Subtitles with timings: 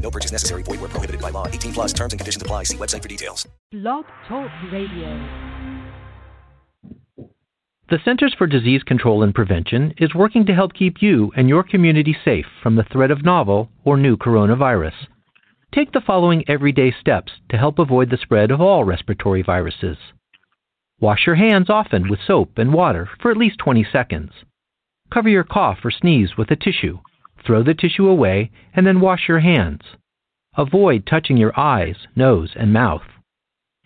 [0.00, 0.62] No purchase necessary.
[0.62, 1.46] Void where prohibited by law.
[1.46, 2.64] 18 plus terms and conditions apply.
[2.64, 3.46] See website for details.
[3.70, 5.60] Blog Talk Radio.
[7.90, 11.64] The Centers for Disease Control and Prevention is working to help keep you and your
[11.64, 14.94] community safe from the threat of novel or new coronavirus.
[15.74, 19.96] Take the following everyday steps to help avoid the spread of all respiratory viruses.
[21.00, 24.30] Wash your hands often with soap and water for at least 20 seconds.
[25.12, 27.00] Cover your cough or sneeze with a tissue.
[27.44, 29.82] Throw the tissue away and then wash your hands.
[30.56, 33.02] Avoid touching your eyes, nose, and mouth.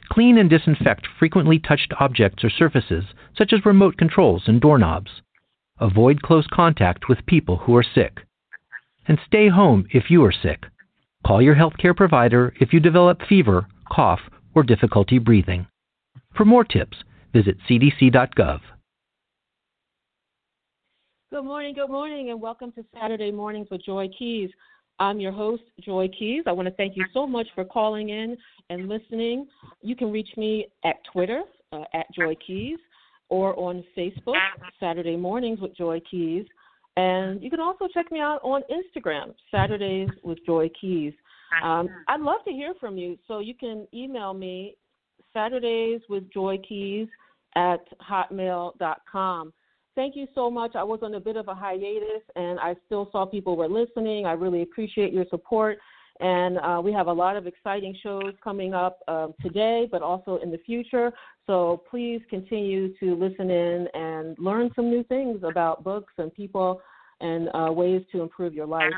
[0.09, 3.05] Clean and disinfect frequently touched objects or surfaces,
[3.37, 5.23] such as remote controls and doorknobs.
[5.79, 8.21] Avoid close contact with people who are sick.
[9.07, 10.67] And stay home if you are sick.
[11.27, 14.21] Call your healthcare provider if you develop fever, cough,
[14.55, 15.67] or difficulty breathing.
[16.35, 16.99] For more tips,
[17.33, 18.61] visit cdc.gov.
[21.35, 24.51] Good morning, good morning, and welcome to Saturday Mornings with Joy Keys.
[25.01, 26.45] I'm your host, Joy Keys.
[26.47, 28.37] I want to thank you so much for calling in
[28.71, 29.49] and listening.
[29.83, 32.79] You can reach me at Twitter, uh, at Joy Keys,
[33.31, 34.37] or on Facebook,
[34.79, 36.47] Saturday Mornings with Joy Keys.
[36.97, 41.15] And you can also check me out on Instagram, Saturdays with Joy Keys.
[41.65, 44.77] Um, I'd love to hear from you, so you can email me,
[45.33, 47.09] Saturdays with Joy Keys
[47.57, 49.53] at hotmail.com.
[49.95, 50.75] Thank you so much.
[50.75, 54.27] I was on a bit of a hiatus, and I still saw people were listening.
[54.27, 55.79] I really appreciate your support.
[56.21, 60.39] And uh, we have a lot of exciting shows coming up uh, today, but also
[60.43, 61.13] in the future.
[61.47, 66.81] So please continue to listen in and learn some new things about books and people
[67.21, 68.93] and uh, ways to improve your life.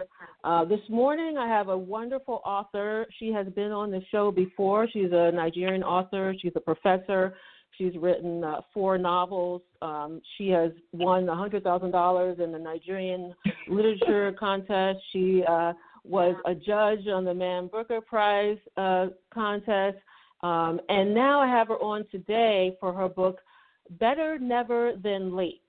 [0.44, 3.06] Uh, this morning, I have a wonderful author.
[3.18, 4.88] She has been on the show before.
[4.90, 7.34] She's a Nigerian author, she's a professor.
[7.78, 9.62] She's written uh, four novels.
[9.82, 13.34] Um, she has won $100,000 in the Nigerian
[13.68, 14.98] Literature Contest.
[15.12, 15.72] She uh,
[16.04, 19.98] was a judge on the Man Booker Prize uh, contest.
[20.42, 23.40] Um, and now I have her on today for her book,
[23.90, 25.62] Better Never Than Late.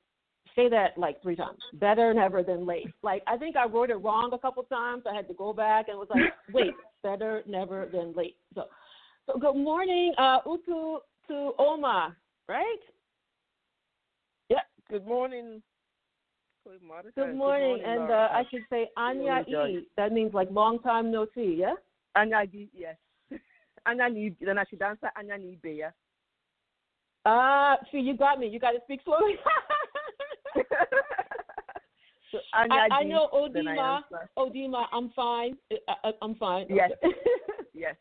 [0.56, 1.60] Say that like three times.
[1.74, 2.88] Better never than late.
[3.04, 5.04] Like I think I wrote it wrong a couple times.
[5.08, 8.38] I had to go back and was like, wait, better never than late.
[8.56, 8.64] So,
[9.28, 10.98] so good morning, uh, Utu
[11.28, 12.16] to Oma,
[12.48, 12.80] right?
[14.50, 14.60] Yeah.
[14.90, 15.62] Good morning.
[16.64, 17.82] Good morning, good morning.
[17.86, 19.88] and uh, I should say Anya E.
[19.96, 21.76] That means like long time no see, yeah?
[22.18, 22.98] Anya E, yes.
[23.86, 25.92] Anya ni then I should answer Anya ni yeah.
[27.26, 28.48] Ah, uh, see, you got me.
[28.48, 29.36] You got to speak slowly.
[32.32, 34.02] so Anya I, I know Odima.
[34.38, 35.58] Odima, I'm fine.
[35.88, 36.66] I, am fine.
[36.70, 36.92] Yes.
[37.74, 37.96] yes.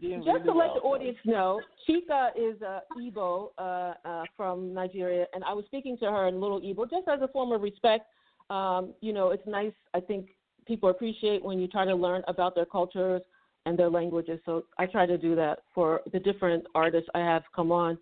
[0.00, 5.26] Just really to let the audience know, Chika is uh, Igbo uh, uh, from Nigeria,
[5.34, 8.06] and I was speaking to her in Little Igbo just as a form of respect.
[8.50, 9.72] Um, you know, it's nice.
[9.94, 10.30] I think
[10.66, 13.22] people appreciate when you try to learn about their cultures
[13.66, 14.40] and their languages.
[14.44, 17.98] So I try to do that for the different artists I have come on.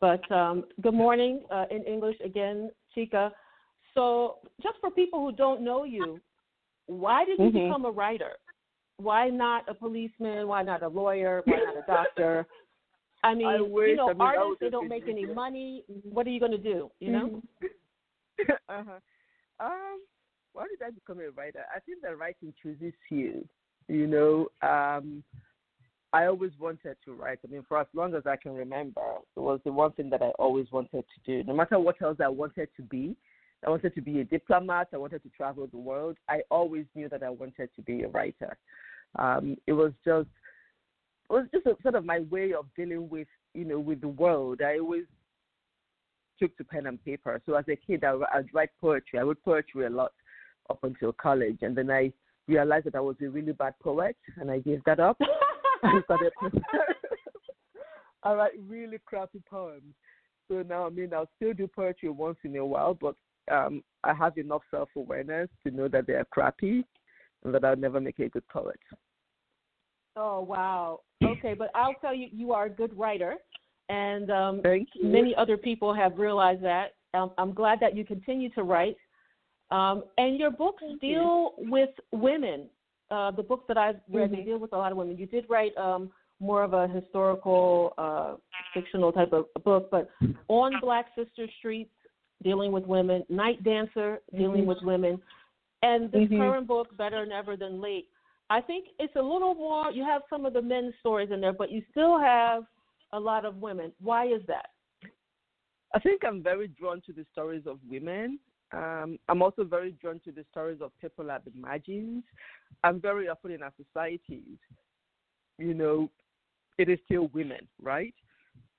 [0.00, 3.30] But um, good morning uh, in English again, Chika.
[3.94, 6.20] So just for people who don't know you,
[6.86, 7.66] why did you Mhm.
[7.66, 8.32] become a writer?
[8.98, 10.46] Why not a policeman?
[10.48, 11.42] Why not a lawyer?
[11.44, 12.46] Why not a doctor?
[13.22, 13.90] I mean, I wish.
[13.90, 15.82] you know, I mean, artists they don't make any money.
[16.04, 16.90] What are you going to do?
[17.00, 17.42] You know?
[18.68, 18.98] uh-huh.
[19.60, 20.00] Um,
[20.52, 21.64] why did I become a writer?
[21.74, 23.46] I think that writing chooses you.
[23.88, 25.22] You know, um,
[26.12, 27.38] I always wanted to write.
[27.44, 29.00] I mean, for as long as I can remember,
[29.36, 31.42] it was the one thing that I always wanted to do.
[31.46, 33.16] No matter what else I wanted to be,
[33.66, 34.88] I wanted to be a diplomat.
[34.92, 36.16] I wanted to travel the world.
[36.28, 38.56] I always knew that I wanted to be a writer.
[39.18, 40.28] Um, it was just,
[41.30, 44.08] it was just a, sort of my way of dealing with, you know, with the
[44.08, 44.60] world.
[44.60, 45.04] I always
[46.38, 47.40] took to pen and paper.
[47.46, 49.18] So as a kid, I, I'd write poetry.
[49.18, 50.12] I wrote poetry a lot
[50.70, 52.12] up until college, and then I
[52.48, 55.18] realized that I was a really bad poet, and I gave that up.
[55.82, 56.32] I started.
[58.22, 59.94] I write really crappy poems.
[60.48, 63.16] So now, I mean, I'll still do poetry once in a while, but
[63.50, 66.84] um, I have enough self awareness to know that they are crappy
[67.44, 68.78] and that I'll never make a good poet.
[70.16, 71.00] Oh wow.
[71.24, 73.36] Okay, but I'll tell you, you are a good writer,
[73.88, 74.86] and um, you.
[75.02, 76.94] many other people have realized that.
[77.14, 78.96] Um, I'm glad that you continue to write,
[79.70, 81.14] um, and your books Thank you.
[81.14, 82.68] deal with women.
[83.10, 84.36] uh, the books that I've read, Mhm.
[84.36, 85.16] they deal with a lot of women.
[85.18, 88.36] You did write um, more of a historical, uh,
[88.72, 90.10] fictional type of book, but
[90.48, 91.90] on Black Sisters' Street,
[92.42, 94.66] dealing with women, Night Dancer, dealing Mhm.
[94.66, 95.22] with women,
[95.82, 96.38] and this Mhm.
[96.38, 98.10] current book, Better Never Than Late.
[98.50, 99.90] I think it's a little more.
[99.90, 102.66] You have some of the men's stories in there, but you still have
[103.12, 103.92] a lot of women.
[104.00, 104.70] Why is that?
[105.94, 108.40] I think I'm very drawn to the stories of women.
[108.72, 112.24] Um, I'm also very drawn to the stories of people at the margins.
[112.82, 114.58] I'm very often in our societies,
[115.58, 116.10] you know,
[116.76, 118.14] it is still women, right?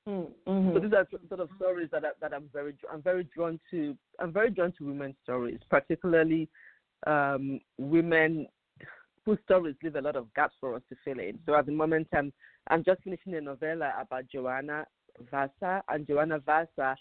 [0.07, 0.73] Mm-hmm.
[0.73, 3.97] So these are sort of stories that I, that I'm very I'm very drawn to.
[4.19, 6.47] I'm very drawn to women's stories, particularly
[7.07, 8.47] um, women
[9.25, 11.39] whose stories leave a lot of gaps for us to fill in.
[11.45, 12.31] So at the moment, I'm
[12.67, 14.85] I'm just finishing a novella about Joanna
[15.31, 16.95] Vassa, and Joanna Vassa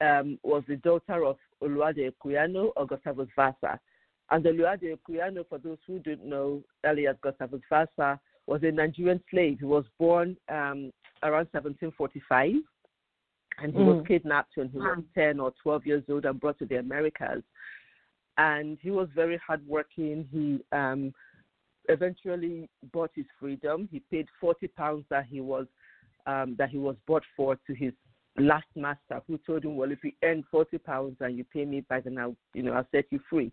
[0.00, 3.78] um, was the daughter of Olaudah Equiano or Gustavus Vassa.
[4.30, 9.58] And Olaudah Equiano, for those who don't know, Elias Gustavus Vassa was a Nigerian slave.
[9.58, 10.90] He was born um,
[11.22, 12.62] around 1745,
[13.58, 14.06] and he was Mm.
[14.06, 17.42] kidnapped when he was 10 or 12 years old and brought to the Americas.
[18.38, 20.24] And he was very hardworking.
[20.30, 21.12] He um,
[21.88, 23.88] eventually bought his freedom.
[23.90, 25.66] He paid 40 pounds that he was
[26.26, 27.92] um, that he was bought for to his
[28.38, 31.80] last master, who told him, "Well, if you earn 40 pounds and you pay me
[31.80, 33.52] back, then I'll you know I'll set you free."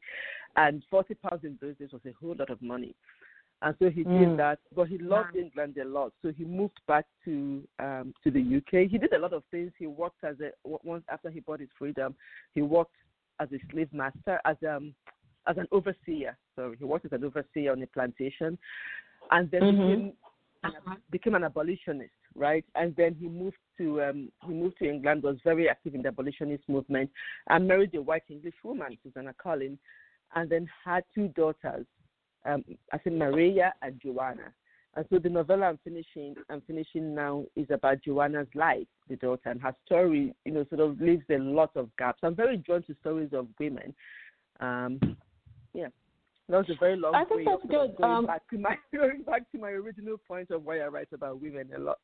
[0.55, 2.95] And 40 pounds in those days was a whole lot of money.
[3.61, 4.37] And so he did Mm.
[4.37, 6.13] that, but he loved England a lot.
[6.21, 8.87] So he moved back to um, to the UK.
[8.87, 9.71] He did a lot of things.
[9.79, 12.15] He worked as a once after he bought his freedom,
[12.53, 12.95] he worked
[13.39, 14.93] as a slave master, as um
[15.47, 16.37] as an overseer.
[16.55, 18.59] So he worked as an overseer on a plantation,
[19.31, 19.77] and then Mhm.
[19.79, 20.13] became
[20.63, 22.65] an, became an abolitionist, right?
[22.75, 26.09] And then he moved to um, he moved to England, was very active in the
[26.09, 27.09] abolitionist movement,
[27.49, 29.79] and married a white English woman, Susanna Collins,
[30.35, 31.85] and then had two daughters,
[32.45, 34.53] um, I think Maria and Joanna.
[34.95, 39.49] And so the novella I'm finishing, I'm finishing now, is about Joanna's life, the daughter,
[39.49, 42.19] and her story, you know, sort of leaves a lot of gaps.
[42.23, 43.93] I'm very drawn to stories of women.
[44.59, 44.99] Um,
[45.73, 45.87] yeah,
[46.49, 47.97] that was a very long I think that's of sort of good.
[48.01, 51.09] Going Um, back to my going back to my original point of why I write
[51.13, 51.99] about women a lot.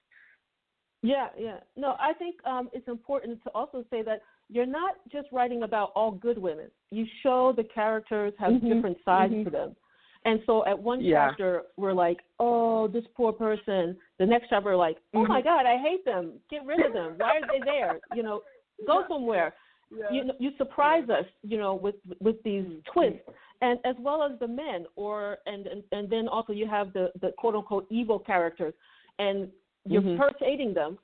[1.02, 1.58] Yeah, yeah.
[1.76, 5.92] No, I think um, it's important to also say that you're not just writing about
[5.96, 6.70] all good women.
[6.92, 9.44] You show the characters have Mhm, different sides mhm.
[9.46, 9.76] to them.
[10.26, 11.28] And so at one Yeah.
[11.30, 13.98] chapter, we're like, oh, this poor person.
[14.20, 15.46] The next chapter, we're like, oh my Mhm.
[15.46, 16.40] God, I hate them.
[16.50, 17.18] Get rid of them.
[17.18, 18.00] Why are they there?
[18.14, 18.42] You know,
[18.88, 19.54] go somewhere.
[19.92, 20.10] Yeah.
[20.12, 22.84] You you surprise us, you know, with with these Mhm.
[22.86, 23.30] twists,
[23.62, 27.12] and as well as the men, or and and, and then also you have the
[27.20, 28.74] the quote unquote evil characters,
[29.20, 29.52] and
[29.86, 30.18] you're Mhm.
[30.18, 30.98] first hating them,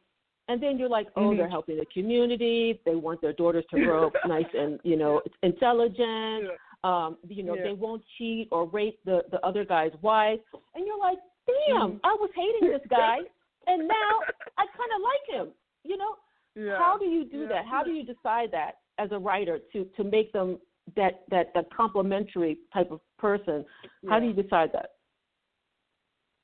[0.47, 1.37] and then you're like, oh, Mhm.
[1.37, 2.79] they're helping the community.
[2.83, 6.45] They want their daughters to grow up nice and you know intelligent.
[6.45, 6.55] Yeah.
[6.83, 7.63] Um, you know, Yeah.
[7.63, 10.39] they won't cheat or rape the the other guy's wife,
[10.75, 11.99] and you're like, damn, Mhm.
[12.03, 13.19] I was hating this guy,
[13.67, 14.21] and now
[14.57, 15.53] I kind of like him.
[15.83, 16.17] You know,
[16.55, 16.77] Yeah.
[16.77, 17.47] how do you do Yeah.
[17.49, 17.65] that?
[17.65, 20.59] How do you decide that as a writer to to make them
[20.95, 23.65] that that that complementary type of person?
[24.07, 24.91] How do you decide that?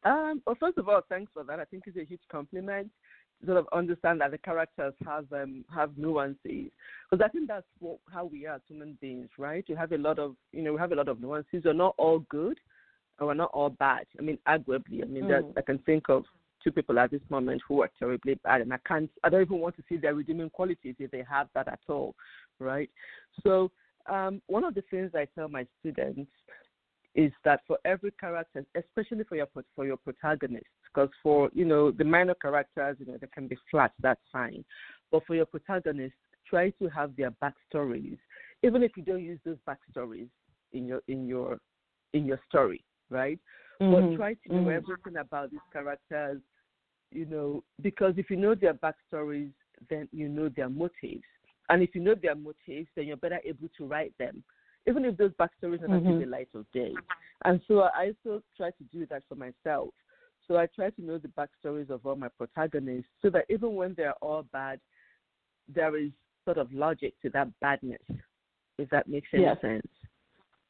[0.04, 1.60] Um, well, first of all, thanks for that.
[1.60, 2.92] I think it's a huge compliment.
[3.46, 6.72] Sort of understand that the characters have um, have nuances,
[7.10, 9.64] because I think that's what, how we are as human beings, right?
[9.68, 11.64] We have a lot of you know we have a lot of nuances.
[11.64, 12.58] We're not all good,
[13.20, 14.06] and we're not all bad.
[14.18, 15.58] I mean, arguably, I mean, Mm.
[15.58, 16.24] I can think of
[16.64, 19.10] two people at this moment who are terribly bad, and I can't.
[19.24, 22.16] I don't even want to see their redeeming qualities if they have that at all,
[22.60, 22.90] right?
[23.44, 23.72] So
[24.08, 26.32] um, one of the things I tell my students
[27.14, 31.92] is that for every character, especially for your for your protagonists, because for you know
[31.92, 34.64] the minor characters, you know they can be flat, that's fine,
[35.12, 38.18] but for your protagonists, try to have their backstories,
[38.64, 40.30] even if you don't use those backstories
[40.74, 41.60] in your in your
[42.14, 43.40] in your story, right?
[43.80, 44.16] But Mhm.
[44.16, 44.78] try to know Mhm.
[44.78, 46.42] everything about these characters,
[47.12, 49.52] you know, because if you know their backstories,
[49.90, 51.24] then you know their motives,
[51.70, 54.44] and if you know their motives, then you're better able to write them
[54.88, 56.12] even if those backstories are not Mhm.
[56.12, 56.94] in the light of day.
[57.44, 59.90] And so I also try to do that for myself.
[60.48, 63.94] So I try to know the backstories of all my protagonists so that even when
[63.96, 64.80] they're all bad,
[65.74, 66.12] there is
[66.46, 68.02] sort of logic to that badness,
[68.78, 69.60] if that makes any Yes.
[69.62, 69.88] sense.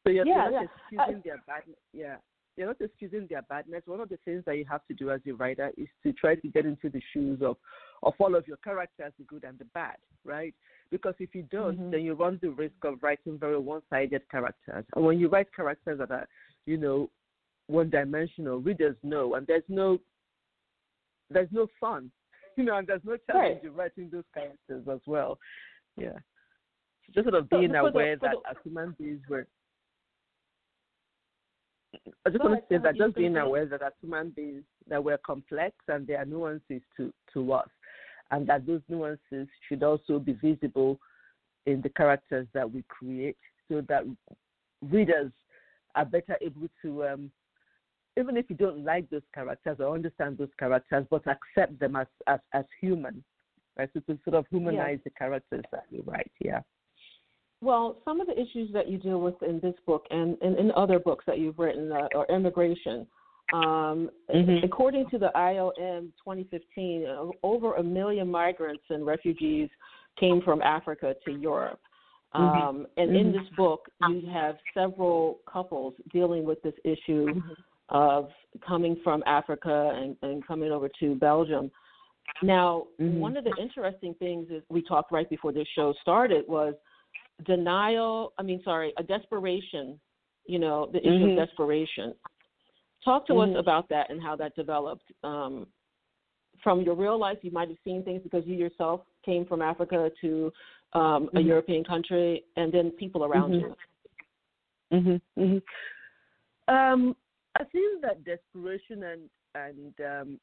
[0.04, 0.68] So you're, Yeah, you're not yeah.
[1.02, 1.76] excusing their badness.
[1.92, 2.16] Yeah.
[2.56, 3.82] You're not excusing their badness.
[3.86, 6.36] One of the things that you have to do as a writer is to try
[6.36, 7.58] to get into the shoes of,
[8.02, 10.54] of all of your characters, the good and the bad, right?
[10.90, 11.90] Because if you don't, Mhm.
[11.90, 14.86] then you run the risk of writing very one-sided characters.
[14.94, 16.26] And when you write characters that are,
[16.64, 17.10] you know,
[17.68, 19.98] one-dimensional, readers know, and there's no,
[21.30, 22.10] there's no fun,
[22.56, 23.64] you know, and there's no challenge Right.
[23.64, 25.38] in writing those characters as well.
[25.96, 26.12] Yeah.
[27.06, 29.46] So just sort of being the- aware for that the- as human beings we're
[32.26, 35.18] I just want to say that just being aware that as human beings that we're
[35.18, 37.68] complex and there are nuances to, to us
[38.30, 40.98] and that those nuances should also be visible
[41.64, 43.36] in the characters that we create
[43.68, 44.02] so that
[44.82, 45.32] readers
[45.94, 47.30] are better able to um,
[48.18, 52.06] even if you don't like those characters or understand those characters but accept them as
[52.26, 53.22] as, as human
[53.76, 56.60] right so to sort of humanize the characters that we write yeah
[57.62, 60.98] Well, some of the issues that you deal with in this book and, in other
[60.98, 63.06] books that you've written uh, are immigration.
[63.52, 64.62] Um, Mhm.
[64.62, 69.70] According to the IOM 2015, uh, over a million migrants and refugees
[70.16, 71.80] came from Africa to Europe.
[72.32, 73.32] Um, and in Mhm.
[73.32, 77.40] this book, you have several couples dealing with this issue
[77.88, 78.28] of
[78.66, 81.70] coming from Africa and, and coming over to Belgium.
[82.42, 83.20] Now, Mhm.
[83.20, 86.74] one of the interesting things is we talked right before this show started was
[87.44, 88.32] denial.
[88.38, 90.00] I mean, sorry, a desperation.
[90.46, 91.30] You know, the issue Mhm.
[91.38, 92.14] of desperation.
[93.04, 93.54] Talk to Mhm.
[93.54, 95.12] us about that and how that developed.
[95.22, 95.66] Um,
[96.62, 100.10] from your real life, you might have seen things because you yourself came from Africa
[100.20, 100.52] to
[100.92, 101.46] um, a Mhm.
[101.46, 103.60] European country, and then people around Mhm.
[103.60, 103.76] you.
[104.92, 105.20] Mhm.
[105.36, 105.62] Mhm.
[106.68, 107.16] Um,
[107.58, 109.20] I feel that desperation and
[109.54, 110.40] and um,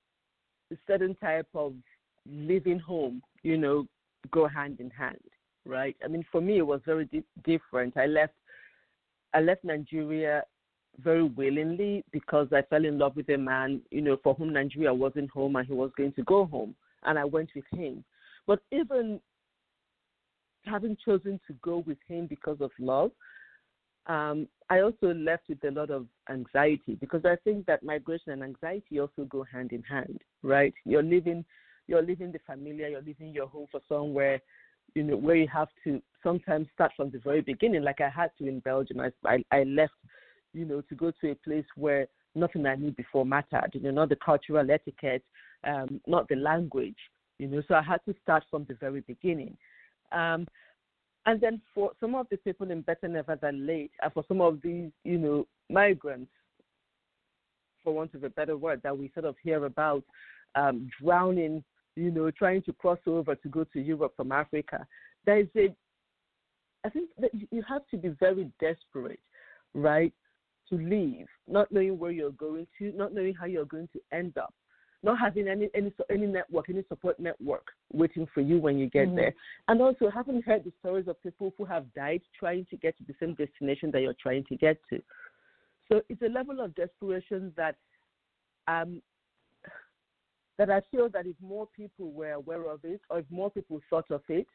[0.72, 1.74] a certain type of
[2.26, 3.86] living home, you know,
[4.32, 5.20] go hand in hand,
[5.66, 5.96] right?
[6.04, 7.96] I mean, for me, it was very di- different.
[7.98, 8.34] I left
[9.34, 10.44] I left Nigeria
[11.00, 14.94] very willingly because I fell in love with a man, you know, for whom Nigeria
[14.94, 18.04] wasn't home and he was going to go home, and I went with him.
[18.48, 19.20] But even
[20.66, 23.12] having chosen to go with him because of love,
[24.08, 28.44] um, I also left with a lot of anxiety because I think that migration and
[28.44, 30.74] anxiety also go hand in hand, right?
[30.86, 31.46] You're leaving,
[31.88, 34.42] you're leaving the familiar, you're leaving your home for somewhere,
[34.96, 38.32] you know, where you have to sometimes start from the very beginning, like I had
[38.40, 39.00] to in Belgium.
[39.00, 39.94] I, I, left,
[40.54, 43.92] you know, to go to a place where nothing I knew before mattered, you know,
[43.92, 45.24] not the cultural etiquette,
[45.64, 46.98] um, not the language,
[47.40, 49.56] you know, so I had to start from the very beginning.
[50.12, 50.48] Um,
[51.26, 54.42] and then for some of the people in Better Never Than Late, and for some
[54.42, 56.32] of these, you know, migrants,
[57.84, 60.04] for want of a better word, that we sort of hear about
[60.56, 61.64] um, drowning,
[61.96, 64.86] you know, trying to cross over to go to Europe from Africa,
[65.26, 65.74] there is a,
[66.86, 69.20] I think that you have to be very desperate,
[69.74, 70.14] right,
[70.70, 74.38] to leave, not knowing where you're going to, not knowing how you're going to end
[74.38, 74.54] up
[75.04, 79.10] not having any any any network, any support network waiting for you when you get
[79.10, 79.16] Mhm.
[79.16, 79.36] there,
[79.68, 83.04] and also having heard the stories of people who have died trying to get to
[83.04, 85.04] the same destination that you're trying to get to.
[85.90, 87.76] So it's a level of desperation that
[88.68, 89.02] um
[90.58, 93.82] that I feel that if more people were aware of it, or if more people
[93.90, 94.48] thought of it,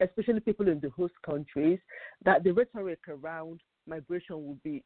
[0.00, 1.80] especially people in the host countries,
[2.24, 4.84] that the rhetoric around migration would be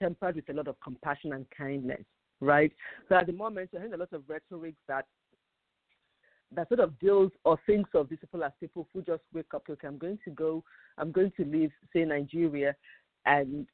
[0.00, 2.04] tempered with a lot of compassion and kindness
[2.40, 2.72] right?
[3.08, 5.06] So at the moment, you're hearing a lot of rhetoric that
[6.54, 9.64] that sort of deals or thinks of these people as people who just wake up,
[9.68, 10.62] okay, I'm going to go,
[10.96, 12.74] I'm going to leave, say, Nigeria,
[13.26, 13.66] and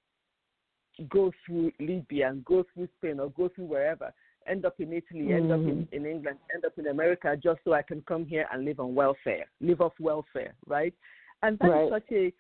[1.11, 4.12] go through Libya and go through Spain or go through wherever,
[4.47, 7.75] end up in Italy, end up in, in England, end up in America, just so
[7.75, 10.95] I can come here and live on welfare, live off welfare, right?
[11.42, 11.90] And that is Right.
[11.90, 12.33] such a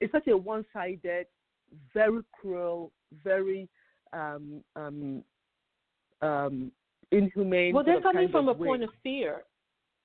[0.00, 1.26] it's such a one-sided,
[1.92, 2.92] very cruel,
[3.24, 3.68] very
[4.12, 5.24] um, um,
[6.22, 6.72] um,
[7.12, 7.74] inhumane.
[7.74, 8.66] Well, they're coming from a way.
[8.66, 9.42] point of fear.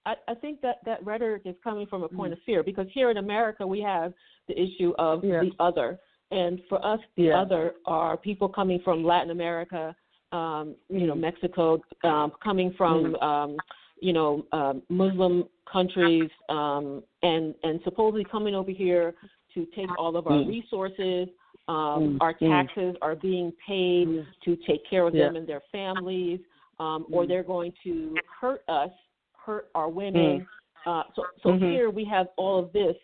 [0.06, 2.38] I, I think that that rhetoric is coming from a point Mm.
[2.38, 4.14] of fear because here in America we have
[4.48, 5.42] the issue of Yeah.
[5.42, 6.00] the other,
[6.32, 7.40] and for us the Yeah.
[7.40, 9.96] other are people coming from Latin America,
[10.32, 11.22] um, you know, Mm.
[11.22, 13.58] Mexico, um, coming from um,
[14.02, 19.16] you know um, Muslim countries, um, and and supposedly coming over here
[19.54, 20.48] to take all of our Mm.
[20.48, 21.30] resources.
[21.68, 22.18] Um, Mm.
[22.22, 22.50] Our Mm.
[22.50, 24.26] taxes are being paid Mm.
[24.44, 25.26] to take care of Yeah.
[25.26, 26.42] them and their families,
[26.80, 27.28] um, or Mm.
[27.30, 28.92] they're going to hurt us,
[29.38, 30.46] hurt our women.
[30.86, 31.72] Uh, so, so Mhm.
[31.72, 32.98] here we have all of this,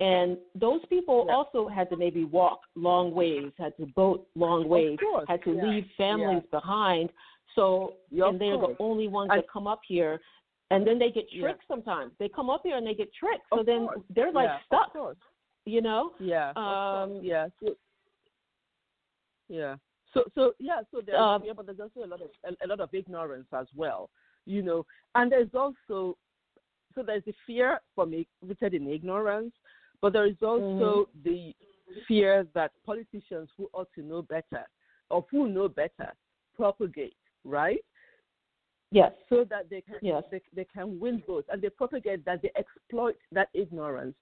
[0.00, 1.36] and those people Yeah.
[1.36, 5.62] also had to maybe walk long ways, had to boat long ways, had to yeah,
[5.64, 7.10] leave families behind.
[7.54, 10.20] So, Yeah, and they're the only ones I- that come up here,
[10.70, 11.42] and then they get Yeah.
[11.42, 12.14] tricked sometimes.
[12.18, 14.00] They come up here and they get tricked, so Of then course.
[14.10, 15.16] they're like yeah, stuck,
[15.64, 16.12] you know.
[16.18, 16.52] Yeah.
[16.56, 17.48] Um, yeah.
[19.48, 19.76] Yeah.
[20.14, 20.80] So so yeah.
[20.90, 23.46] So there's Um, yeah, but there's also a lot of a, a lot of ignorance
[23.52, 24.10] as well.
[24.46, 26.16] You know, and there's also
[26.94, 29.52] so there's the fear from rooted in ignorance,
[30.00, 31.22] but there is also Mm-hmm.
[31.24, 31.54] the
[32.08, 34.66] fear that politicians who ought to know better
[35.10, 36.12] or who know better
[36.56, 37.84] propagate, right?
[38.90, 39.12] Yes.
[39.30, 40.22] so that they can Yes.
[40.30, 44.14] they, they can win votes and they propagate that they exploit that ignorance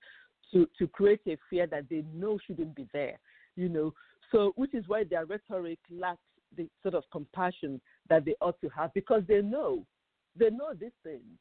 [0.53, 3.19] to to create a fear that they know shouldn't be there
[3.57, 3.93] you know
[4.33, 6.21] So, which is why their rhetoric lacks
[6.57, 9.85] the sort of compassion that they ought to have because they know,
[10.37, 11.39] they know these things,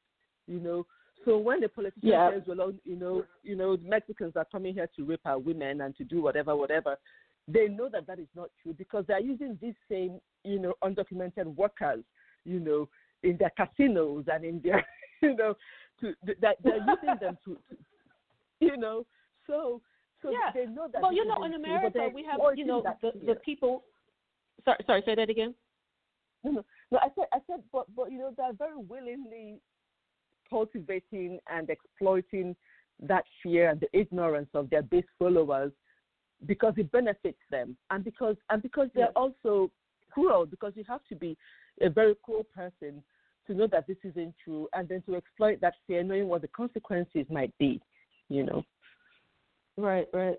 [0.48, 0.86] you know.
[1.26, 2.30] So when the politician Yeah.
[2.32, 5.96] says, "Well, you know, you know, Mexicans are coming here to rape our women and
[5.98, 6.98] to do whatever, whatever,"
[7.48, 10.74] they know that that is not true because they are using these same, you know,
[10.84, 12.04] undocumented workers,
[12.46, 12.88] you know,
[13.24, 14.86] in their casinos and in their,
[15.22, 15.56] you know,
[16.00, 17.78] to that they're using them to, to,
[18.62, 19.06] you know,
[19.46, 19.82] so
[20.22, 20.52] so Yeah.
[20.54, 21.02] they know that.
[21.02, 23.34] well, you know, in America, we have, you know, the, fear.
[23.34, 23.84] the people.
[24.66, 25.56] Sorry, sorry, say that again.
[26.44, 26.98] No, no, no.
[27.00, 29.60] I said, I said, but, but you know, they're very willingly
[30.50, 32.56] cultivating and exploiting
[33.02, 35.72] that fear and the ignorance of their base followers
[36.46, 39.22] because it benefits them, and because and because they're Yeah.
[39.22, 39.70] also
[40.10, 40.46] cruel.
[40.46, 41.38] Because you have to be
[41.82, 43.04] a very cruel person
[43.48, 46.48] to know that this isn't true, and then to exploit that fear, knowing what the
[46.50, 47.82] consequences might be.
[48.30, 48.64] You know.
[49.80, 50.38] Right, right.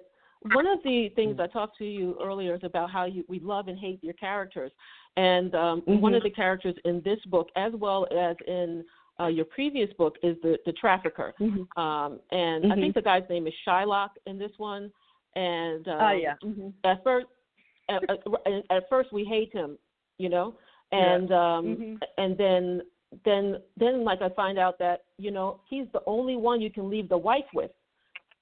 [0.52, 3.68] One of the things I talked to you earlier is about how you we love
[3.68, 4.72] and hate your characters,
[5.16, 8.82] and um, one of the characters in this book, as well as in
[9.20, 11.34] uh, your previous book, is the the trafficker.
[11.76, 14.90] Um, and I think the guy's name is Shylock in this one.
[15.36, 16.34] And um, Ah, yeah.
[16.84, 17.26] At first,
[17.88, 18.02] at,
[18.70, 19.78] at, first we hate him,
[20.18, 20.54] you know,
[20.92, 22.00] and um, Mhm.
[22.16, 22.82] and then
[23.24, 26.88] then then like I find out that you know he's the only one you can
[26.88, 27.72] leave the wife with,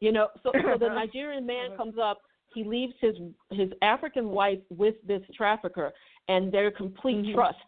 [0.00, 0.28] you know.
[0.42, 2.18] So so the Nigerian man comes up,
[2.54, 3.16] he leaves his
[3.50, 5.92] his African wife with this trafficker,
[6.28, 7.34] and they're complete Mhm.
[7.34, 7.58] trust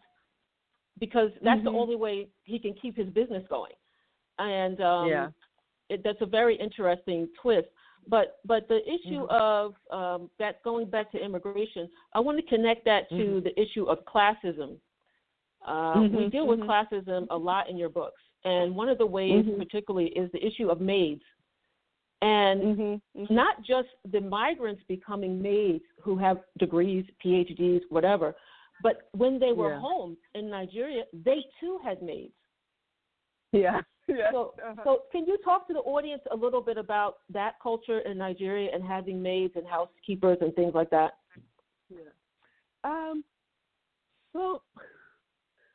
[0.99, 1.75] because that's the Mhm.
[1.75, 3.73] only way he can keep his business going,
[4.39, 5.29] and um, Yeah.
[5.89, 7.67] it, that's a very interesting twist.
[8.07, 12.85] But but the issue of um, that going back to immigration, I want to connect
[12.85, 14.77] that to the issue of classism.
[15.65, 16.67] Uh, We Mhm, deal with mhm.
[16.67, 19.57] classism a lot in your books, and one of the ways, Mhm.
[19.57, 21.21] particularly, is the issue of maids,
[22.21, 23.01] and Mhm.
[23.15, 23.29] Mhm.
[23.31, 28.35] not just the migrants becoming maids who have degrees, PhDs, whatever,
[28.83, 29.79] but when they were Yeah.
[29.79, 32.33] home in Nigeria, they too had maids.
[33.51, 33.81] Yeah.
[34.07, 34.31] Yeah.
[34.31, 34.83] So, Uh-huh.
[34.83, 38.69] so can you talk to the audience a little bit about that culture in Nigeria
[38.73, 41.17] and having maids and housekeepers and things like that?
[41.89, 42.09] Yeah.
[42.83, 43.23] Um.
[44.33, 44.63] So,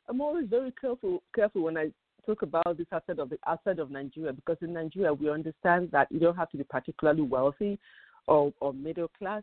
[0.07, 1.91] I'm always very careful careful when I
[2.27, 6.11] talk about this outside of the outside of Nigeria because in Nigeria we understand that
[6.11, 7.79] you don't have to be particularly wealthy
[8.27, 9.41] or or middle class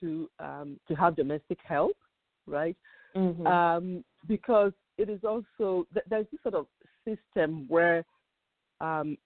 [0.00, 1.96] to um to have domestic help,
[2.46, 2.76] right?
[3.16, 3.46] Mm-hmm.
[3.46, 6.66] um, because it is also there's this sort of
[7.04, 8.04] system where
[8.80, 9.16] um,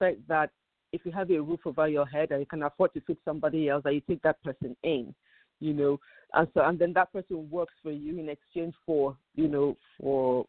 [0.00, 0.50] that
[0.92, 3.68] if you have a roof over your head and you can afford to feed somebody
[3.68, 5.14] else, that you take that person in,
[5.60, 5.98] you know,
[6.34, 10.44] and so and then that person works for you in exchange for you know for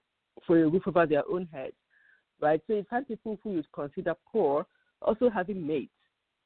[0.45, 1.71] for a roof over their own head,
[2.41, 2.61] right?
[2.67, 4.65] So you've had people who you'd consider poor
[5.01, 5.91] also having mates,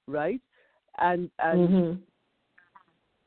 [0.07, 0.41] right?
[0.99, 2.01] And and mm-hmm.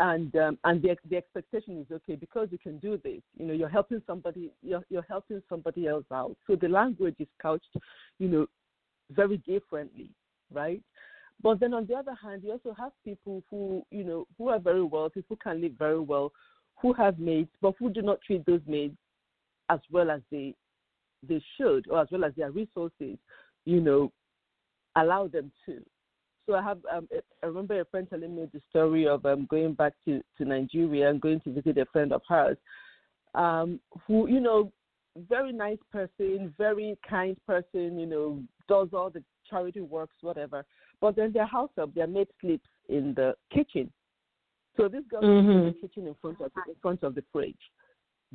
[0.01, 3.21] and um, and the the expectation is okay because you can do this.
[3.39, 4.51] You know, you're helping somebody.
[4.63, 6.37] You're you're helping somebody else out.
[6.47, 7.77] So the language is couched,
[8.19, 8.47] you know,
[9.11, 10.11] very differently,
[10.53, 10.83] right?
[11.43, 14.59] But then on the other hand, you also have people who you know who are
[14.59, 16.33] very wealthy, who can live very well,
[16.81, 18.97] who have maids, but who do not treat those maids
[19.73, 20.55] as well as they
[21.29, 23.17] they should, or as well as their resources,
[23.65, 24.13] you know,
[24.97, 25.81] allow them to.
[26.47, 27.09] So I have um,
[27.43, 31.09] I remember a friend telling me the story of um, going back to, to Nigeria
[31.09, 32.57] and going to visit a friend of hers,
[33.35, 34.73] um, who you know,
[35.29, 40.65] very nice person, very kind person, you know, does all the charity works, whatever.
[41.01, 43.93] But then their house up, their maid sleeps in the kitchen.
[44.77, 47.55] So this girl sleeps in the kitchen in front of in front of the fridge,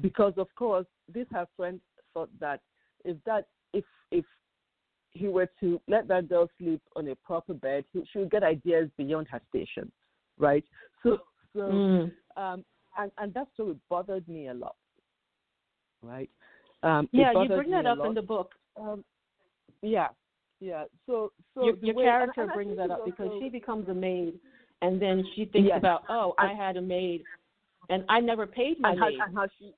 [0.02, 1.80] because of course this her friend
[2.14, 2.62] thought that
[3.06, 4.26] if that if if
[5.12, 8.44] he were to let that girl sleep on a proper bed, he, she would get
[8.44, 9.92] ideas beyond her station,
[10.38, 10.64] right?
[11.04, 11.18] So,
[11.54, 12.12] so, Mm.
[12.36, 12.66] um,
[12.98, 14.76] and and that story bothered me a lot,
[16.04, 16.30] right?
[16.84, 18.52] Um, Yeah, you bring that up in the book.
[18.80, 19.04] Um,
[19.82, 20.10] yeah,
[20.60, 20.84] yeah.
[21.08, 23.94] So, so your your way- character and I brings that up because she becomes a
[23.94, 24.40] maid,
[24.82, 25.80] and then she thinks Yes.
[25.80, 27.24] about, oh, I And- had a maid,
[27.90, 29.20] and I never paid my and how, maid.
[29.20, 29.74] and how she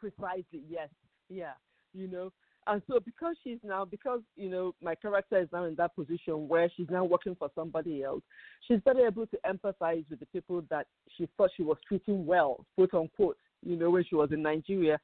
[0.00, 0.88] precisely yes.
[1.28, 1.52] Yeah
[1.92, 2.32] you know?
[2.66, 6.46] And so because she's now because you know my character is now in that position
[6.46, 8.22] where she's now working for somebody else
[8.68, 10.86] she's better able to empathize with the people that
[11.16, 14.98] she thought she was treating well quote unquote you know when she was in nigeria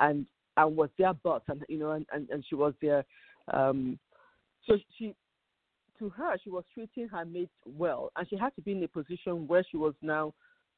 [0.00, 0.26] and
[0.58, 3.02] and was their boss and you know and and, and she was their
[3.54, 3.98] um
[4.66, 5.14] so she
[5.98, 8.10] to her she was treating her mates well.
[8.16, 10.34] And she had to be in a position where she was now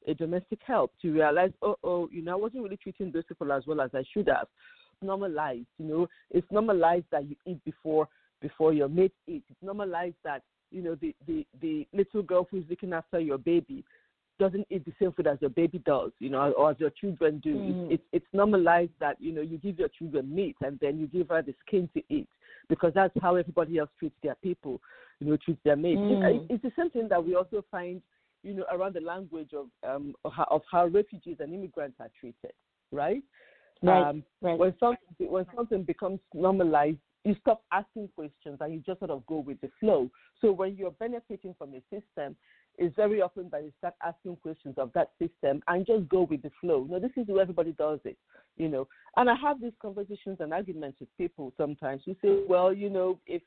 [0.07, 3.51] a domestic help to realize, oh, oh, you know, I wasn't really treating those people
[3.51, 4.47] as well as I should have.
[5.01, 8.07] Normalized, you know, it's normalized that you eat before
[8.39, 9.45] before your mate eats.
[9.49, 13.83] It's normalized that you know the the the little girl who's looking after your baby
[14.39, 17.39] doesn't eat the same food as your baby does, you know, or as your children
[17.43, 17.53] do.
[17.55, 17.91] Mm.
[17.91, 21.29] It's, it's normalized that you know you give your children meat and then you give
[21.29, 22.27] her the skin to eat
[22.69, 24.81] because that's how everybody else treats their people,
[25.19, 25.99] you know, treats their mates.
[25.99, 26.35] Mm.
[26.35, 28.01] It, it's the same thing that we also find,
[28.43, 32.09] you know, around the language of um of how, of how refugees and immigrants are
[32.19, 32.53] treated,
[32.91, 33.23] right?
[33.83, 34.59] Right, Um, right.
[34.59, 39.25] when something when something becomes normalized, you stop asking questions and you just sort of
[39.25, 40.09] go with the flow.
[40.39, 42.35] So when you're benefiting from a system,
[42.77, 46.41] it's very often that you start asking questions of that system and just go with
[46.41, 46.87] the flow.
[46.89, 48.17] No, this is the way everybody does it,
[48.57, 48.87] you know.
[49.17, 53.19] And I have these conversations and arguments with people sometimes who say, well, you know,
[53.27, 53.41] if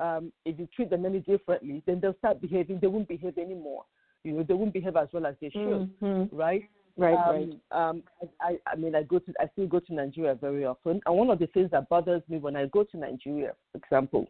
[0.00, 2.78] um, if you treat them any differently, then they'll start behaving.
[2.80, 3.84] They won't behave anymore.
[4.28, 6.28] You know, they won't behave as well as they should, Mhm.
[6.32, 6.68] right?
[6.96, 7.88] Right, um, right.
[7.88, 8.02] Um,
[8.40, 11.30] I, I mean, I go to, I still go to Nigeria very often, and one
[11.30, 14.26] of the things that bothers me when I go to Nigeria, for example,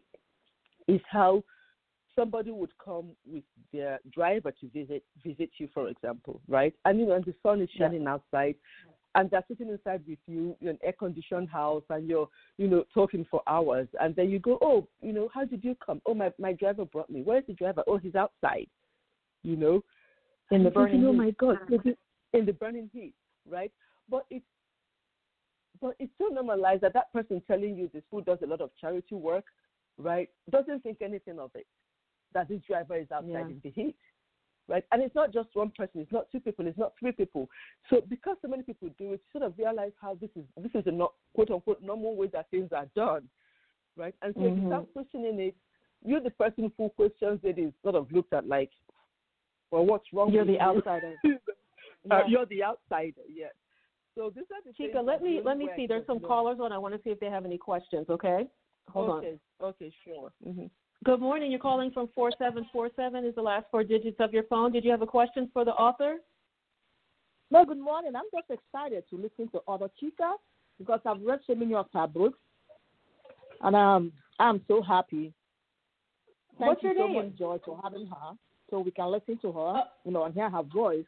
[0.87, 1.43] is how
[2.15, 6.73] somebody would come with their driver to visit visit you, for example, right?
[6.85, 8.55] And you know, and the sun is shining outside,
[9.15, 12.83] and they're sitting inside with you in an air conditioned house, and you're, you know,
[12.93, 16.01] talking for hours, and then you go, oh, you know, how did you come?
[16.05, 17.23] Oh, my my driver brought me.
[17.23, 17.83] Where's the driver?
[17.87, 18.67] Oh, he's outside,
[19.43, 19.83] you know,
[20.51, 21.17] In the thinking, burning oh heat.
[21.17, 21.57] my God,
[22.33, 23.13] in the burning heat,
[23.47, 23.71] right?
[24.09, 24.45] But it's
[25.81, 28.69] but it's so normalized that that person telling you this food does a lot of
[28.79, 29.45] charity work,
[29.97, 30.29] right?
[30.49, 31.67] Doesn't think anything of it.
[32.33, 33.47] That this driver is outside Yeah.
[33.47, 33.95] in the heat,
[34.67, 34.83] right?
[34.91, 36.01] And it's not just one person.
[36.01, 36.67] It's not two people.
[36.67, 37.49] It's not three people.
[37.89, 40.75] So because so many people do it, you sort of realize how this is this
[40.75, 43.29] is a not quote unquote normal way that things are done,
[43.95, 44.15] right?
[44.21, 44.91] And so if you start mm-hmm.
[44.93, 45.55] questioning it,
[46.03, 48.71] you're the person who questions it is sort of looked at like,
[49.71, 50.31] well, what's wrong?
[50.31, 50.59] You're with the you?
[50.59, 51.15] outsider.
[52.09, 52.27] Uh, Yeah.
[52.27, 53.51] you're the outsider, yes.
[54.15, 55.85] So this is the Chika, let me let me see.
[55.85, 56.27] There's some know.
[56.27, 56.71] callers on.
[56.71, 58.05] I want to see if they have any questions.
[58.09, 58.47] Okay,
[58.87, 59.37] hold okay.
[59.61, 59.67] on.
[59.69, 60.31] Okay, sure.
[60.43, 60.67] hmm
[61.03, 61.51] Good morning.
[61.51, 63.25] You're calling from four seven four seven.
[63.25, 64.71] Is the last four digits of your phone?
[64.71, 66.17] Did you have a question for the author?
[67.51, 68.13] No, good morning.
[68.15, 70.35] I'm just excited to listen to other Chika
[70.77, 72.39] because I've read so many of her books,
[73.61, 75.33] and um, I'm so happy.
[76.57, 77.25] Thank What's you your so name?
[77.25, 78.31] much, Joy, for having her,
[78.69, 81.05] so we can listen to her, Uh, you know, and hear her voice.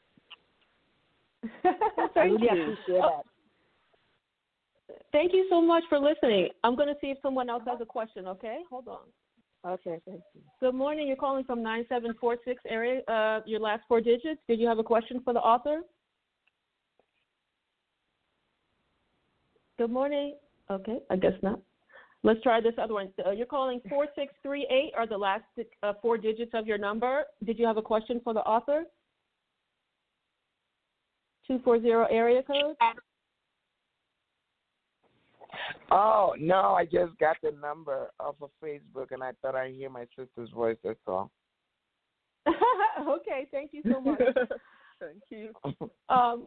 [1.63, 2.61] I Thank really you.
[2.61, 3.23] appreciate Oh,
[5.11, 6.49] Thank you so much for listening.
[6.63, 8.27] I'm going to see if someone else has a question.
[8.27, 8.99] Okay, hold on.
[9.65, 10.41] Okay, thank you.
[10.59, 11.07] Good morning.
[11.07, 13.01] You're calling from 9746 area.
[13.07, 14.41] Uh, your last four digits.
[14.47, 15.81] Did you have a question for the author?
[19.77, 20.35] Good morning.
[20.69, 21.59] Okay, I guess not.
[22.23, 23.09] Let's try this other one.
[23.25, 25.43] Uh, you're calling 4638 are the last
[25.81, 27.23] uh, four digits of your number.
[27.43, 28.83] Did you have a question for the author?
[31.47, 32.75] 240 area code?
[35.89, 39.89] Oh no, I just got the number off of Facebook, and I thought I'd hear
[39.89, 40.77] my sister's voice.
[40.83, 41.31] That's all.
[42.47, 44.19] okay, thank you so much.
[44.99, 45.51] Thank you.
[46.09, 46.45] um,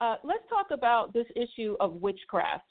[0.00, 2.64] uh, let's talk about this issue of witchcraft.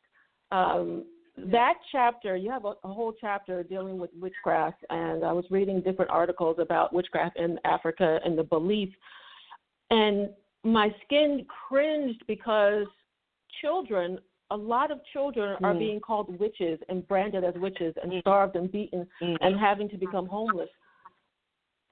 [0.51, 1.05] Um,
[1.37, 5.81] that chapter, you have a, a whole chapter dealing with witchcraft, and I was reading
[5.81, 8.89] different articles about witchcraft in Africa and the belief,
[9.89, 10.29] and
[10.63, 12.85] my skin cringed because
[13.61, 14.19] children,
[14.51, 15.79] a lot of children, are Mm.
[15.79, 19.37] being called witches and branded as witches and starved and beaten Mm.
[19.41, 20.69] and having to become homeless.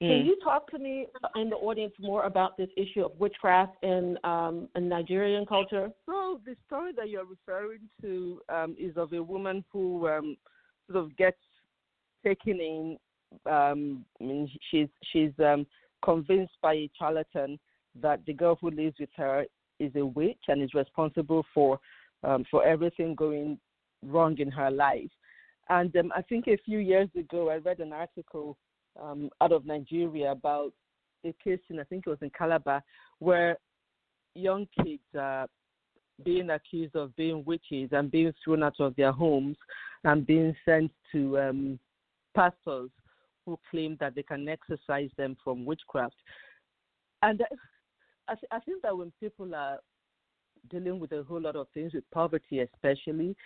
[0.08, 4.18] Can you talk to me and the audience more about this issue of witchcraft in
[4.24, 5.90] um, in Nigerian culture?
[6.06, 10.36] So the story that you're referring to um, is of a woman who um,
[10.90, 11.38] sort of gets
[12.24, 12.98] taken in.
[13.46, 15.66] Um, I mean, she's she's um,
[16.04, 17.58] convinced by a charlatan
[18.00, 19.44] that the girl who lives with her
[19.78, 21.78] is a witch and is responsible for
[22.24, 23.58] um, for everything going
[24.04, 25.10] wrong in her life.
[25.68, 28.56] And um, I think a few years ago, I read an article
[29.00, 30.72] um, out of Nigeria about
[31.24, 32.82] a case in I think it was in Calabar
[33.18, 33.56] where
[34.34, 35.46] young kids are
[36.24, 39.56] being accused of being witches and being thrown out of their homes
[40.04, 41.78] and being sent to um,
[42.34, 42.90] pastors
[43.44, 46.14] who claim that they can exorcise them from witchcraft.
[47.22, 47.42] And
[48.28, 49.78] I, th- I think that when people are
[50.70, 53.36] dealing with a whole lot of things, with poverty especially,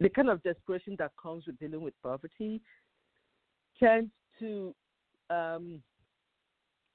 [0.00, 2.60] the kind of desperation that comes with dealing with poverty
[3.78, 4.74] tends to
[5.30, 5.82] um,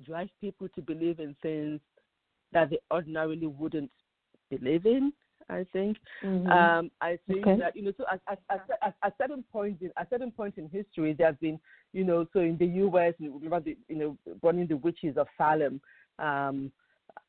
[0.05, 1.79] drive people to believe in things
[2.51, 3.91] that they ordinarily wouldn't
[4.49, 5.13] believe in.
[5.49, 5.97] I think.
[6.23, 7.57] Um, I think Okay.
[7.59, 8.39] that you know, so at, at,
[8.81, 11.59] at, at, certain points in at certain points in history, there have been,
[11.91, 15.81] you know, so in the U.S., remember the, you know, burning the witches of Salem,
[16.19, 16.71] um,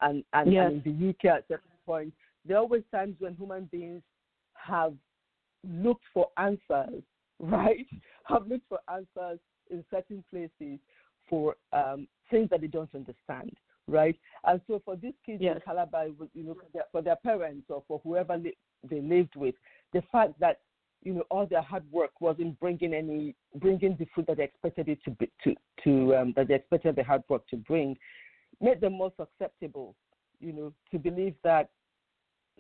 [0.01, 0.67] and and, Yes.
[0.67, 1.29] and in the U.K.
[1.29, 4.03] at certain points, there are always times when human beings
[4.55, 4.95] have
[5.69, 7.03] looked for answers,
[7.50, 7.87] right?
[8.24, 9.38] Have looked for answers
[9.70, 10.78] in certain places
[11.28, 13.52] for um, things that they don't understand,
[13.88, 14.16] right?
[14.44, 15.57] And so for these kids Yes.
[15.57, 18.57] in Calabar, you know, for their, for their parents or for whoever li-
[18.88, 19.54] they lived with,
[19.92, 20.61] the fact that
[21.02, 24.88] you know all their hard work wasn't bringing any bringing the food that they expected
[24.88, 27.94] it to be to to um, that they expected the hard work to bring
[28.61, 29.94] made them more susceptible
[30.40, 31.68] you know to believe that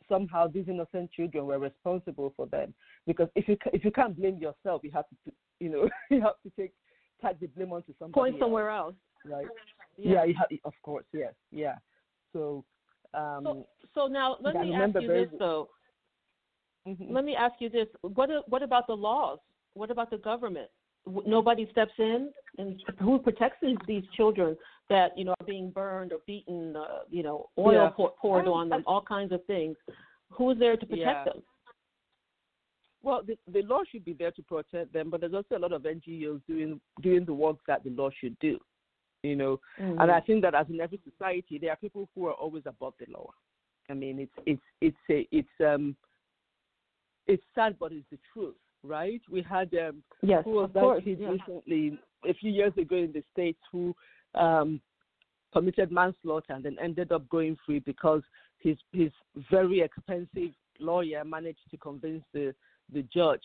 [0.08, 2.74] somehow these innocent children were responsible for them
[3.06, 6.34] because if you if you can't blame yourself you have to you know you have
[6.42, 6.72] to take
[7.20, 8.94] tag the blame onto somebody Point else, somewhere else.
[9.24, 9.46] right
[9.96, 11.76] yeah, you have, of course yes yeah
[12.32, 12.64] so
[13.14, 15.68] um So, so now let me ask you this though.
[16.86, 17.10] mhm.
[17.10, 19.38] Let me ask you this: what what about the laws?
[19.74, 20.70] What about the government?
[21.26, 24.56] Nobody steps in, and who protects these children
[24.90, 26.76] that you know are being burned or beaten?
[26.76, 27.90] Uh, you know, oil Yeah.
[27.90, 29.76] pour, poured I- on them, all kinds of things.
[30.32, 31.24] Who is there to protect Yeah.
[31.24, 31.42] them?
[33.02, 35.72] Well, the, the law should be there to protect them, but there's also a lot
[35.72, 38.58] of NGOs doing doing the work that the law should do.
[39.22, 40.26] You know, and I Mm-hmm.
[40.26, 43.30] think that as in every society, there are people who are always above the law.
[43.90, 45.96] I mean, it's it's it's a it's um
[47.26, 49.20] it's sad, but it's the truth, right?
[49.30, 51.02] We had um yes, who was of that course.
[51.06, 51.30] yeah.
[51.30, 53.94] recently, a few years ago in the states, who
[54.34, 54.80] um
[55.52, 58.22] committed manslaughter and then ended up going free because
[58.58, 59.10] his his
[59.50, 62.54] very expensive lawyer managed to convince the
[62.92, 63.42] the judge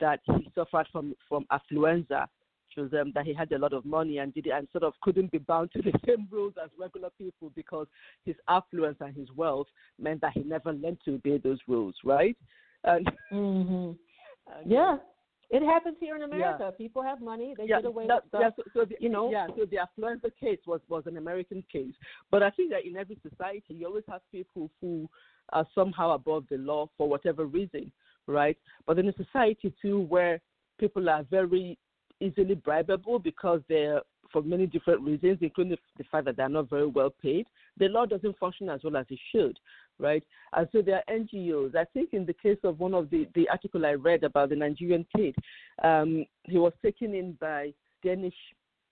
[0.00, 2.26] that he suffered from from affluenza.
[2.74, 4.94] Shows them that he had a lot of money and did it and sort of
[5.02, 7.86] couldn't be bound to the same rules as regular people because
[8.24, 9.66] his affluence and his wealth
[9.98, 12.36] meant that he never learned to obey those rules, right?
[12.84, 13.90] And hmm
[14.56, 14.96] and, Yeah,
[15.52, 16.72] it happens here in America.
[16.76, 19.30] People have money; they yeah, get away that- with yeah, so, so the, you know?
[19.30, 21.92] yeah, so the affluenza case was was an American case,
[22.30, 25.08] but I think that in every society you always have people who
[25.50, 27.92] are somehow above the law for whatever reason,
[28.26, 28.56] right?
[28.86, 30.40] But in a society too where
[30.78, 31.78] people are very
[32.20, 34.00] easily bribable because they're
[34.32, 37.46] for many different reasons, including the fact that they're not very well paid,
[37.78, 39.58] the law doesn't function as well as it should,
[39.98, 40.22] right?
[40.54, 41.76] And so there are NGOs.
[41.76, 44.56] I think in the case of one of the, the article I read about the
[44.56, 45.34] Nigerian kid,
[45.82, 47.72] um, he was taken in by
[48.04, 48.34] Danish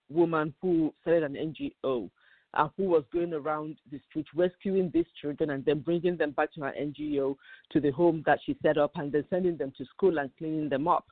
[0.09, 2.09] woman who started an NGO
[2.53, 6.53] and who was going around the street rescuing these children and then bringing them back
[6.53, 7.35] to her NGO
[7.71, 10.69] to the home that she set up and then sending them to school and cleaning
[10.69, 11.05] them up.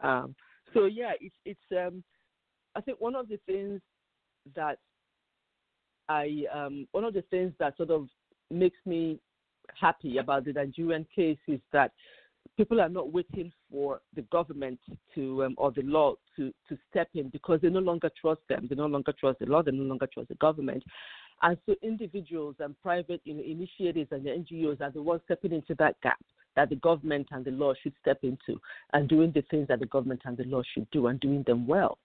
[0.00, 0.34] Um,
[0.72, 2.02] so yeah, it's it's um,
[2.74, 3.80] I think one of the things
[4.54, 4.78] that
[6.08, 8.08] I um, one of the things that sort of
[8.50, 9.18] makes me
[9.78, 11.92] happy about the Nigerian case is that
[12.56, 14.78] people are not waiting for the government
[15.14, 18.66] to um, or the law to to step in because they no longer trust them.
[18.68, 19.62] They no longer trust the law.
[19.62, 20.82] They no longer trust the government.
[21.42, 26.18] And so individuals and private initiatives and NGOs are the ones stepping into that gap
[26.56, 28.60] that the government and the law should step into
[28.92, 31.66] and doing the things that the government and the law should do and doing them
[31.66, 31.98] well.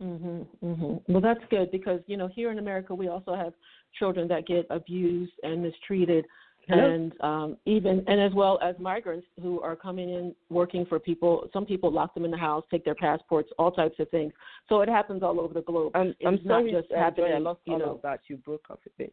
[0.00, 0.46] Mhm.
[0.62, 1.02] Mhm.
[1.08, 3.52] Well, that's good because you know here in America we also have
[3.98, 6.26] children that get abused and mistreated,
[6.68, 6.88] Hello?
[6.88, 11.48] and um, even and as well as migrants who are coming in working for people.
[11.52, 14.32] Some people lock them in the house, take their passports, all types of things.
[14.68, 15.92] So it happens all over the globe.
[15.94, 17.32] I'm, It's I'm not sorry, just happening.
[17.32, 18.00] I lost you know.
[18.02, 18.20] that.
[18.28, 19.12] You broke off a bit.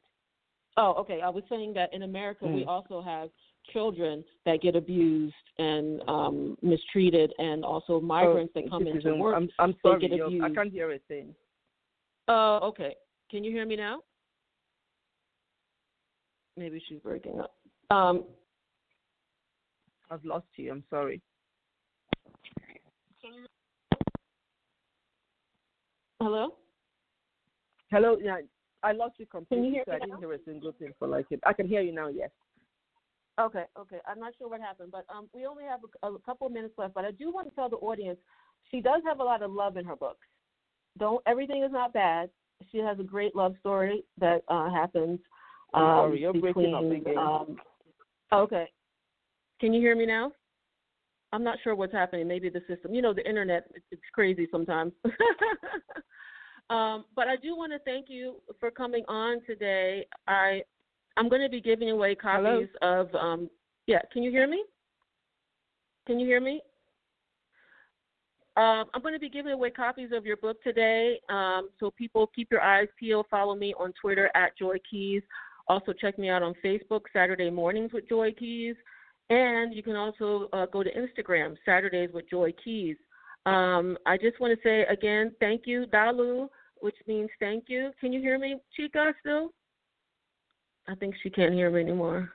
[0.78, 1.22] Oh, okay.
[1.22, 2.68] I was saying that in America we Mm.
[2.68, 3.30] also have
[3.74, 9.36] children that get abused and um mistreated, and also migrants Oh, that come into work.
[9.36, 10.56] I'm, I'm they sorry, get yo, I abused.
[10.56, 11.34] can't hear a thing.
[12.28, 12.96] Oh, okay.
[13.32, 14.02] Can you hear me now?
[16.58, 17.54] Maybe she's breaking up.
[17.90, 18.26] Um,
[20.10, 20.72] I've lost you.
[20.72, 21.22] I'm sorry.
[26.20, 26.56] hello?
[27.92, 28.18] Hello.
[28.22, 28.38] Yeah,
[28.84, 29.70] I lost you completely.
[29.72, 30.20] hear so I didn't now?
[30.20, 31.40] hear a single thing for like it.
[31.46, 32.08] I can hear you now.
[32.08, 32.32] Yes.
[33.40, 33.98] Okay, okay.
[34.08, 36.74] I'm not sure what happened, but um, we only have a, a couple of minutes
[36.78, 36.96] left.
[36.96, 38.18] But I do want to tell the audience
[38.72, 40.26] she does have a lot of love in her books.
[40.98, 42.30] Don't everything is not bad.
[42.72, 45.20] She has a great love story that uh, happens.
[45.74, 47.18] Um, sorry, you're breaking up.
[47.18, 47.58] Um,
[48.34, 48.66] okay.
[49.60, 50.32] Can you hear me now?
[51.32, 52.28] I'm not sure what's happening.
[52.28, 52.94] Maybe the system.
[52.94, 53.68] You know, the internet.
[53.76, 54.94] It's, it's crazy sometimes.
[56.70, 60.08] um, but I do want to thank you for coming on today.
[60.28, 60.62] I
[61.18, 63.14] I'm going to be giving away copies of.
[63.16, 63.50] Um,
[63.88, 64.00] yeah.
[64.14, 64.64] Can you hear me?
[66.06, 66.62] Can you hear me?
[68.56, 71.20] Um, I'm going to be giving away copies of your book today.
[71.30, 73.28] Um, so people keep your eyes peeled.
[73.30, 75.22] Follow me on Twitter at Joy Keys.
[75.68, 78.76] Also check me out on Facebook Saturday mornings with Joy Keys,
[79.30, 82.96] and you can also uh, go to Instagram Saturdays with Joy Keys.
[83.46, 86.48] Um, I just want to say again, thank you, Dalu,
[86.80, 87.92] which means thank you.
[88.00, 89.12] Can you hear me, Chika?
[89.20, 89.52] Still?
[90.88, 92.32] I think she can't hear me anymore.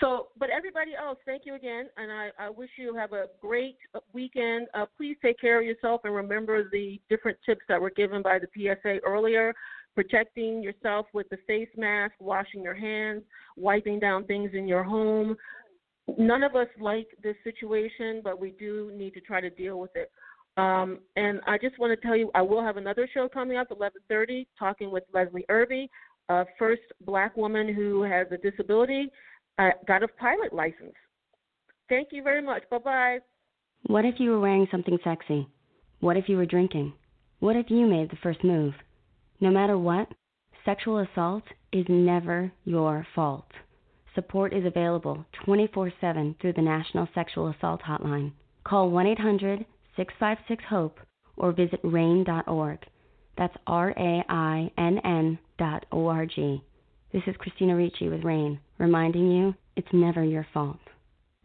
[0.00, 3.78] So, but everybody else, thank you again, and I, I wish you have a great
[4.12, 4.66] weekend.
[4.74, 8.38] Uh, please take care of yourself and remember the different tips that were given by
[8.38, 9.54] the PSA earlier.
[9.94, 13.22] protecting yourself with the face mask, washing your hands,
[13.56, 15.34] wiping down things in your home.
[16.18, 19.92] None of us like this situation, but we do need to try to deal with
[19.96, 20.10] it.
[20.58, 23.68] Um, and I just want to tell you, I will have another show coming up,
[23.70, 25.90] at 11:30, talking with Leslie Irby,
[26.28, 29.10] a first Black woman who has a disability,
[29.58, 30.94] uh, got a pilot license.
[31.88, 32.62] Thank you very much.
[32.70, 33.18] Bye bye.
[33.86, 35.48] What if you were wearing something sexy?
[36.00, 36.92] What if you were drinking?
[37.38, 38.74] What if you made the first move?
[39.40, 40.08] No matter what,
[40.64, 43.46] sexual assault is never your fault.
[44.14, 48.32] Support is available 24 7 through the National Sexual Assault Hotline.
[48.64, 50.98] Call 1 800 656 HOPE
[51.36, 52.78] or visit RAINN.org.
[53.36, 56.62] That's R A I N N dot O R G.
[57.12, 60.78] This is Christina Ricci with RAINN, reminding you it's never your fault.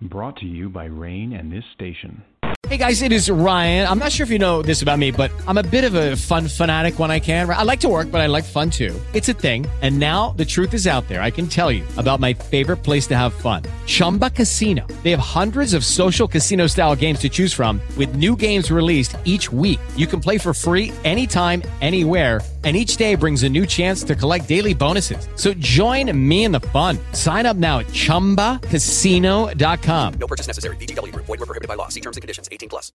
[0.02, 2.24] Brought to you by RAINN and this station.
[2.68, 3.86] Hey guys, it is Ryan.
[3.86, 6.16] I'm not sure if you know this about me, but I'm a bit of a
[6.16, 7.50] fun fanatic when I can.
[7.50, 8.98] I like to work, but I like fun too.
[9.14, 9.68] It's a thing.
[9.82, 11.22] And now the truth is out there.
[11.22, 14.88] I can tell you about my favorite place to have fun Chumba Casino.
[15.04, 19.18] They have hundreds of social casino style games to choose from, with new games released
[19.26, 19.82] each week.
[19.98, 24.16] You can play for free anytime, anywhere and each day brings a new chance to
[24.16, 25.28] collect daily bonuses.
[25.36, 27.00] So join me in the fun.
[27.14, 30.14] Sign up now at ChumbaCasino.com.
[30.14, 30.76] No purchase necessary.
[30.76, 31.12] VGW.
[31.16, 31.88] Void were prohibited by law.
[31.88, 32.48] See terms and conditions.
[32.52, 32.92] 18 plus.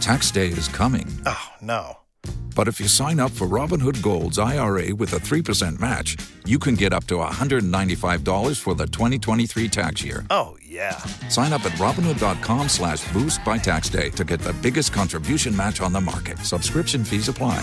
[0.00, 1.06] Tax day is coming.
[1.24, 1.96] Oh, no.
[2.54, 6.74] But if you sign up for Robinhood Gold's IRA with a 3% match, you can
[6.74, 10.26] get up to $195 for the 2023 tax year.
[10.28, 10.98] Oh, yeah.
[11.28, 15.80] Sign up at Robinhood.com slash boost by tax day to get the biggest contribution match
[15.80, 16.38] on the market.
[16.40, 17.62] Subscription fees apply.